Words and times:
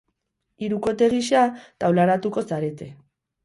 Hirukote 0.67 1.11
gisa 1.11 1.45
taularatuko 1.85 2.49
zarete. 2.53 2.93